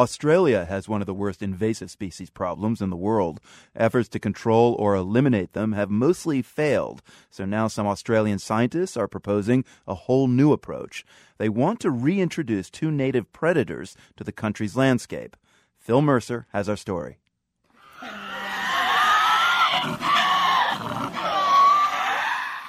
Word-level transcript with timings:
Australia 0.00 0.64
has 0.64 0.88
one 0.88 1.02
of 1.02 1.06
the 1.06 1.12
worst 1.12 1.42
invasive 1.42 1.90
species 1.90 2.30
problems 2.30 2.80
in 2.80 2.88
the 2.88 2.96
world. 2.96 3.38
Efforts 3.76 4.08
to 4.08 4.18
control 4.18 4.74
or 4.78 4.94
eliminate 4.94 5.52
them 5.52 5.72
have 5.72 5.90
mostly 5.90 6.40
failed, 6.40 7.02
so 7.28 7.44
now 7.44 7.68
some 7.68 7.86
Australian 7.86 8.38
scientists 8.38 8.96
are 8.96 9.06
proposing 9.06 9.62
a 9.86 9.94
whole 9.94 10.26
new 10.26 10.54
approach. 10.54 11.04
They 11.36 11.50
want 11.50 11.80
to 11.80 11.90
reintroduce 11.90 12.70
two 12.70 12.90
native 12.90 13.30
predators 13.34 13.94
to 14.16 14.24
the 14.24 14.32
country's 14.32 14.74
landscape. 14.74 15.36
Phil 15.78 16.00
Mercer 16.00 16.46
has 16.54 16.66
our 16.66 16.76
story. 16.78 17.18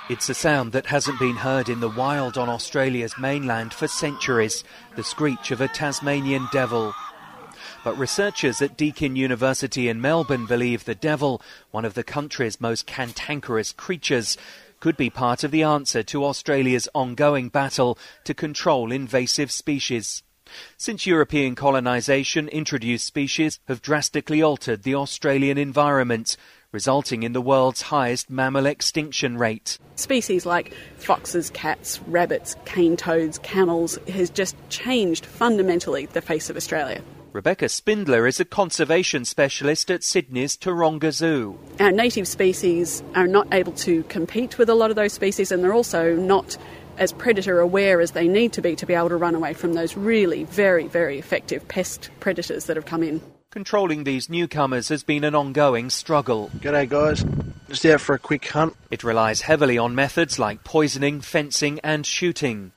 It's 0.10 0.28
a 0.28 0.34
sound 0.34 0.74
that 0.74 0.88
hasn't 0.88 1.18
been 1.18 1.38
heard 1.38 1.70
in 1.70 1.80
the 1.80 1.88
wild 1.88 2.38
on 2.38 2.50
Australia's 2.50 3.18
mainland 3.18 3.74
for 3.74 3.88
centuries 3.88 4.66
the 4.98 5.04
screech 5.06 5.52
of 5.52 5.62
a 5.62 5.70
Tasmanian 5.70 6.50
devil. 6.52 6.94
But 7.84 7.98
researchers 7.98 8.62
at 8.62 8.78
Deakin 8.78 9.16
University 9.16 9.90
in 9.90 10.02
Melbourne 10.02 10.46
believe 10.46 10.86
the 10.86 10.94
devil, 10.94 11.42
one 11.72 11.84
of 11.84 11.96
the 11.96 12.04
country's 12.04 12.62
most 12.62 12.86
cantankerous 12.86 13.72
creatures, 13.72 14.38
could 14.80 14.96
be 14.96 15.10
part 15.10 15.44
of 15.44 15.50
the 15.50 15.64
answer 15.64 16.04
to 16.04 16.26
Australia's 16.26 16.88
ongoing 16.94 17.50
battle 17.50 17.98
to 18.24 18.36
control 18.36 18.92
invasive 18.92 19.52
species. 19.52 20.22
Since 20.78 21.08
European 21.08 21.56
colonisation, 21.56 22.50
introduced 22.50 23.06
species 23.06 23.60
have 23.68 23.82
drastically 23.82 24.44
altered 24.44 24.84
the 24.84 24.96
Australian 24.96 25.58
environment, 25.58 26.38
resulting 26.72 27.24
in 27.24 27.34
the 27.34 27.42
world's 27.42 27.84
highest 27.84 28.30
mammal 28.30 28.68
extinction 28.68 29.38
rate. 29.38 29.80
Species 29.96 30.46
like 30.46 30.74
foxes, 30.98 31.50
cats, 31.50 32.00
rabbits, 32.02 32.56
cane 32.66 32.96
toads, 32.96 33.40
camels 33.40 33.98
has 34.08 34.30
just 34.30 34.56
changed 34.70 35.26
fundamentally 35.26 36.06
the 36.08 36.22
face 36.22 36.50
of 36.50 36.58
Australia. 36.58 37.02
Rebecca 37.34 37.70
Spindler 37.70 38.28
is 38.28 38.42
a 38.42 38.46
conservation 38.46 39.24
specialist 39.24 39.90
at 39.90 40.04
Sydney's 40.04 40.58
Taronga 40.58 41.14
Zoo. 41.14 41.58
Our 41.80 41.92
native 41.92 42.28
species 42.28 43.02
are 43.16 43.26
not 43.26 43.48
able 43.54 43.72
to 43.74 44.04
compete 44.04 44.58
with 44.58 44.68
a 44.68 44.76
lot 44.76 44.90
of 44.90 44.98
those 44.98 45.14
species, 45.14 45.50
and 45.50 45.64
they're 45.64 45.74
also 45.74 46.14
not 46.14 46.58
as 46.98 47.14
predator 47.14 47.62
aware 47.62 48.02
as 48.02 48.12
they 48.12 48.28
need 48.28 48.52
to 48.54 48.62
be 48.62 48.76
to 48.76 48.86
be 48.86 48.94
able 48.94 49.08
to 49.08 49.16
run 49.16 49.34
away 49.34 49.54
from 49.54 49.76
those 49.76 49.96
really 49.96 50.44
very, 50.44 50.88
very 50.88 51.20
effective 51.20 51.66
pest 51.70 52.10
predators 52.20 52.66
that 52.66 52.76
have 52.76 52.86
come 52.86 53.02
in. 53.02 53.22
Controlling 53.50 54.04
these 54.04 54.30
newcomers 54.30 54.90
has 54.90 55.04
been 55.04 55.24
an 55.24 55.34
ongoing 55.34 55.90
struggle. 55.90 56.52
G'day, 56.58 56.90
guys. 56.90 57.24
Just 57.70 57.86
out 57.86 58.02
for 58.02 58.14
a 58.14 58.20
quick 58.20 58.46
hunt. 58.50 58.76
It 58.90 59.06
relies 59.06 59.40
heavily 59.40 59.78
on 59.78 59.96
methods 59.96 60.38
like 60.38 60.66
poisoning, 60.66 61.22
fencing, 61.22 61.80
and 61.82 62.06
shooting. 62.06 62.74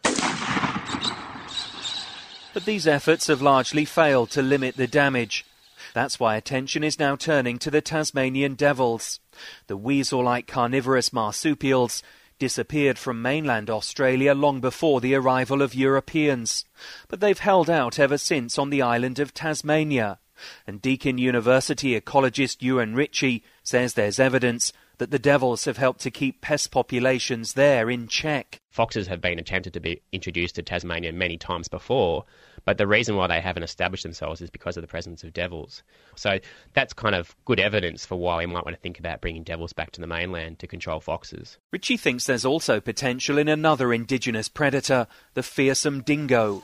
But 2.54 2.64
these 2.64 2.86
efforts 2.86 3.26
have 3.26 3.42
largely 3.42 3.84
failed 3.84 4.30
to 4.30 4.40
limit 4.40 4.76
the 4.76 4.86
damage. 4.86 5.44
That's 5.92 6.20
why 6.20 6.36
attention 6.36 6.84
is 6.84 7.00
now 7.00 7.16
turning 7.16 7.58
to 7.58 7.70
the 7.70 7.80
Tasmanian 7.80 8.54
devils. 8.54 9.18
The 9.66 9.76
weasel 9.76 10.22
like 10.22 10.46
carnivorous 10.46 11.12
marsupials 11.12 12.04
disappeared 12.38 12.96
from 12.96 13.20
mainland 13.20 13.70
Australia 13.70 14.34
long 14.34 14.60
before 14.60 15.00
the 15.00 15.16
arrival 15.16 15.62
of 15.62 15.74
Europeans. 15.74 16.64
But 17.08 17.18
they've 17.18 17.38
held 17.38 17.68
out 17.68 17.98
ever 17.98 18.18
since 18.18 18.56
on 18.56 18.70
the 18.70 18.82
island 18.82 19.18
of 19.18 19.34
Tasmania 19.34 20.20
and 20.66 20.80
Deakin 20.80 21.18
University 21.18 22.00
ecologist 22.00 22.58
Euan 22.58 22.94
Ritchie 22.94 23.42
says 23.62 23.94
there's 23.94 24.20
evidence 24.20 24.72
that 24.98 25.10
the 25.10 25.18
devils 25.18 25.64
have 25.64 25.76
helped 25.76 26.00
to 26.00 26.10
keep 26.10 26.40
pest 26.40 26.70
populations 26.70 27.54
there 27.54 27.90
in 27.90 28.08
check. 28.08 28.60
Foxes 28.70 29.06
have 29.06 29.20
been 29.20 29.38
attempted 29.38 29.72
to 29.74 29.80
be 29.80 30.02
introduced 30.12 30.56
to 30.56 30.62
Tasmania 30.62 31.12
many 31.12 31.36
times 31.36 31.68
before, 31.68 32.24
but 32.64 32.78
the 32.78 32.86
reason 32.86 33.16
why 33.16 33.26
they 33.26 33.40
haven't 33.40 33.62
established 33.62 34.02
themselves 34.02 34.40
is 34.40 34.50
because 34.50 34.76
of 34.76 34.82
the 34.82 34.88
presence 34.88 35.22
of 35.22 35.32
devils. 35.32 35.82
So 36.16 36.38
that's 36.72 36.92
kind 36.92 37.14
of 37.14 37.36
good 37.44 37.60
evidence 37.60 38.04
for 38.06 38.16
why 38.16 38.38
we 38.38 38.46
might 38.46 38.64
want 38.64 38.76
to 38.76 38.80
think 38.80 38.98
about 38.98 39.20
bringing 39.20 39.42
devils 39.42 39.72
back 39.72 39.92
to 39.92 40.00
the 40.00 40.06
mainland 40.06 40.58
to 40.60 40.66
control 40.66 41.00
foxes. 41.00 41.58
Ritchie 41.72 41.96
thinks 41.96 42.26
there's 42.26 42.44
also 42.44 42.80
potential 42.80 43.38
in 43.38 43.48
another 43.48 43.92
indigenous 43.92 44.48
predator, 44.48 45.06
the 45.34 45.42
fearsome 45.42 46.02
dingo. 46.02 46.62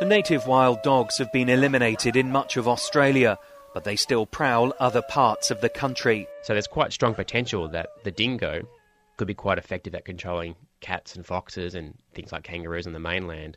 The 0.00 0.06
native 0.06 0.46
wild 0.46 0.82
dogs 0.82 1.18
have 1.18 1.30
been 1.30 1.50
eliminated 1.50 2.16
in 2.16 2.32
much 2.32 2.56
of 2.56 2.66
Australia, 2.66 3.38
but 3.74 3.84
they 3.84 3.96
still 3.96 4.26
prowl 4.26 4.74
other 4.80 5.02
parts 5.02 5.50
of 5.50 5.60
the 5.60 5.68
country. 5.68 6.26
So 6.42 6.52
there's 6.52 6.66
quite 6.66 6.92
strong 6.92 7.14
potential 7.14 7.68
that 7.68 7.88
the 8.04 8.10
dingo 8.10 8.62
could 9.16 9.28
be 9.28 9.34
quite 9.34 9.58
effective 9.58 9.94
at 9.94 10.04
controlling 10.04 10.56
cats 10.80 11.14
and 11.14 11.24
foxes 11.24 11.74
and 11.74 11.94
things 12.14 12.32
like 12.32 12.42
kangaroos 12.42 12.86
on 12.86 12.92
the 12.92 12.98
mainland. 12.98 13.56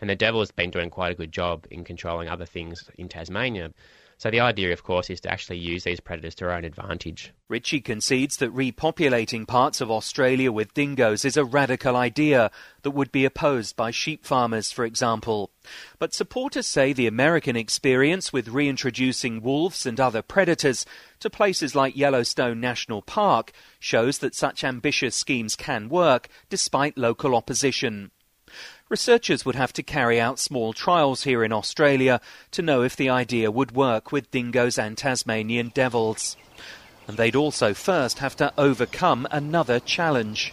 And 0.00 0.10
the 0.10 0.16
devil 0.16 0.40
has 0.40 0.50
been 0.50 0.70
doing 0.70 0.90
quite 0.90 1.12
a 1.12 1.14
good 1.14 1.32
job 1.32 1.66
in 1.70 1.84
controlling 1.84 2.28
other 2.28 2.44
things 2.44 2.90
in 2.98 3.08
Tasmania. 3.08 3.72
So 4.18 4.30
the 4.30 4.40
idea, 4.40 4.72
of 4.72 4.82
course, 4.82 5.10
is 5.10 5.20
to 5.22 5.30
actually 5.30 5.58
use 5.58 5.84
these 5.84 6.00
predators 6.00 6.34
to 6.36 6.46
our 6.46 6.52
own 6.52 6.64
advantage. 6.64 7.32
Ritchie 7.48 7.80
concedes 7.80 8.36
that 8.38 8.54
repopulating 8.54 9.46
parts 9.46 9.80
of 9.80 9.90
Australia 9.90 10.50
with 10.50 10.72
dingoes 10.74 11.24
is 11.24 11.36
a 11.36 11.44
radical 11.44 11.96
idea 11.96 12.50
that 12.82 12.92
would 12.92 13.12
be 13.12 13.24
opposed 13.24 13.76
by 13.76 13.90
sheep 13.90 14.24
farmers, 14.24 14.72
for 14.72 14.84
example. 14.84 15.50
But 15.98 16.14
supporters 16.14 16.66
say 16.66 16.92
the 16.92 17.06
American 17.06 17.56
experience 17.56 18.32
with 18.32 18.48
reintroducing 18.48 19.42
wolves 19.42 19.84
and 19.84 20.00
other 20.00 20.22
predators 20.22 20.86
to 21.20 21.28
places 21.28 21.74
like 21.74 21.96
Yellowstone 21.96 22.60
National 22.60 23.02
Park 23.02 23.52
shows 23.78 24.18
that 24.18 24.34
such 24.34 24.64
ambitious 24.64 25.14
schemes 25.14 25.56
can 25.56 25.88
work 25.88 26.28
despite 26.48 26.96
local 26.96 27.34
opposition. 27.34 28.10
Researchers 28.90 29.46
would 29.46 29.54
have 29.54 29.72
to 29.72 29.82
carry 29.82 30.20
out 30.20 30.38
small 30.38 30.74
trials 30.74 31.24
here 31.24 31.42
in 31.42 31.52
Australia 31.52 32.20
to 32.50 32.60
know 32.60 32.82
if 32.82 32.94
the 32.94 33.08
idea 33.08 33.50
would 33.50 33.72
work 33.72 34.12
with 34.12 34.30
dingoes 34.30 34.78
and 34.78 34.98
Tasmanian 34.98 35.70
devils. 35.70 36.36
And 37.08 37.16
they'd 37.16 37.34
also 37.34 37.72
first 37.72 38.18
have 38.18 38.36
to 38.36 38.52
overcome 38.58 39.26
another 39.30 39.80
challenge. 39.80 40.52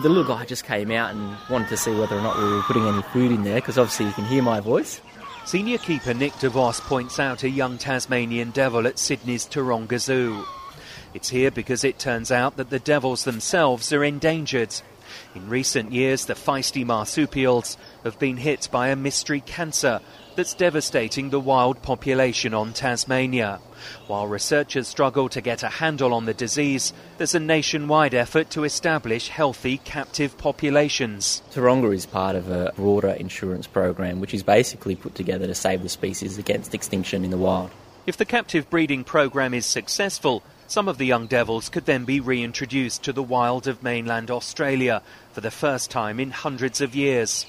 The 0.00 0.08
little 0.08 0.24
guy 0.24 0.46
just 0.46 0.64
came 0.64 0.90
out 0.90 1.14
and 1.14 1.36
wanted 1.50 1.68
to 1.68 1.76
see 1.76 1.94
whether 1.94 2.16
or 2.16 2.22
not 2.22 2.38
we 2.38 2.44
were 2.44 2.62
putting 2.62 2.86
any 2.86 3.02
food 3.02 3.32
in 3.32 3.44
there 3.44 3.56
because 3.56 3.76
obviously 3.76 4.06
you 4.06 4.12
can 4.12 4.24
hear 4.24 4.42
my 4.42 4.60
voice. 4.60 5.02
Senior 5.44 5.78
keeper 5.78 6.14
Nick 6.14 6.32
DeVos 6.34 6.80
points 6.80 7.20
out 7.20 7.42
a 7.42 7.50
young 7.50 7.76
Tasmanian 7.76 8.50
devil 8.50 8.86
at 8.86 8.98
Sydney's 8.98 9.46
Taronga 9.46 9.98
Zoo. 9.98 10.42
It's 11.12 11.28
here 11.28 11.50
because 11.50 11.84
it 11.84 11.98
turns 11.98 12.32
out 12.32 12.56
that 12.56 12.70
the 12.70 12.78
devils 12.78 13.24
themselves 13.24 13.92
are 13.92 14.04
endangered. 14.04 14.74
In 15.34 15.48
recent 15.48 15.92
years, 15.92 16.24
the 16.26 16.34
feisty 16.34 16.84
marsupials 16.84 17.76
have 18.04 18.18
been 18.18 18.36
hit 18.36 18.68
by 18.70 18.88
a 18.88 18.96
mystery 18.96 19.40
cancer 19.40 20.00
that's 20.36 20.54
devastating 20.54 21.30
the 21.30 21.40
wild 21.40 21.82
population 21.82 22.54
on 22.54 22.72
Tasmania. 22.72 23.60
While 24.06 24.28
researchers 24.28 24.86
struggle 24.86 25.28
to 25.30 25.40
get 25.40 25.62
a 25.62 25.68
handle 25.68 26.14
on 26.14 26.26
the 26.26 26.34
disease, 26.34 26.92
there's 27.16 27.34
a 27.34 27.40
nationwide 27.40 28.14
effort 28.14 28.50
to 28.50 28.64
establish 28.64 29.28
healthy 29.28 29.78
captive 29.78 30.38
populations. 30.38 31.42
Taronga 31.52 31.92
is 31.92 32.06
part 32.06 32.36
of 32.36 32.50
a 32.50 32.72
broader 32.76 33.08
insurance 33.08 33.66
program 33.66 34.20
which 34.20 34.32
is 34.32 34.42
basically 34.42 34.94
put 34.94 35.14
together 35.14 35.46
to 35.46 35.54
save 35.54 35.82
the 35.82 35.88
species 35.88 36.38
against 36.38 36.74
extinction 36.74 37.24
in 37.24 37.30
the 37.30 37.36
wild. 37.38 37.70
If 38.06 38.16
the 38.16 38.24
captive 38.24 38.70
breeding 38.70 39.04
program 39.04 39.52
is 39.52 39.66
successful, 39.66 40.42
some 40.68 40.86
of 40.86 40.98
the 40.98 41.06
young 41.06 41.26
devils 41.26 41.70
could 41.70 41.86
then 41.86 42.04
be 42.04 42.20
reintroduced 42.20 43.02
to 43.02 43.12
the 43.14 43.22
wild 43.22 43.66
of 43.66 43.82
mainland 43.82 44.30
Australia 44.30 45.02
for 45.32 45.40
the 45.40 45.50
first 45.50 45.90
time 45.90 46.20
in 46.20 46.30
hundreds 46.30 46.82
of 46.82 46.94
years. 46.94 47.46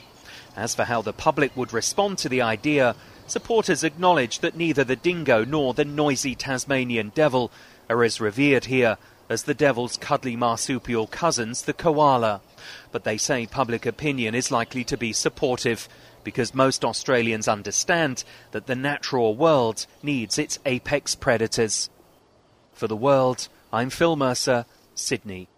As 0.55 0.73
for 0.73 0.85
how 0.85 1.01
the 1.01 1.11
public 1.11 1.55
would 1.55 1.73
respond 1.73 2.17
to 2.19 2.29
the 2.29 2.41
idea, 2.41 2.95
supporters 3.27 3.83
acknowledge 3.83 4.39
that 4.39 4.55
neither 4.55 4.85
the 4.85 4.95
dingo 4.95 5.43
nor 5.43 5.73
the 5.73 5.83
noisy 5.83 6.33
Tasmanian 6.33 7.11
devil 7.13 7.51
are 7.89 8.05
as 8.05 8.21
revered 8.21 8.65
here 8.65 8.97
as 9.29 9.43
the 9.43 9.53
devil's 9.53 9.97
cuddly 9.97 10.37
marsupial 10.37 11.05
cousins, 11.05 11.63
the 11.63 11.73
koala. 11.73 12.39
But 12.93 13.03
they 13.03 13.17
say 13.17 13.45
public 13.45 13.85
opinion 13.85 14.33
is 14.33 14.49
likely 14.49 14.85
to 14.85 14.97
be 14.97 15.11
supportive 15.11 15.89
because 16.23 16.55
most 16.55 16.85
Australians 16.85 17.49
understand 17.49 18.23
that 18.51 18.65
the 18.65 18.75
natural 18.75 19.35
world 19.35 19.85
needs 20.01 20.37
its 20.37 20.57
apex 20.65 21.15
predators. 21.15 21.89
For 22.79 22.87
the 22.87 22.95
world, 22.95 23.49
I'm 23.73 23.89
Phil 23.89 24.15
Mercer, 24.15 24.65
Sydney. 24.95 25.49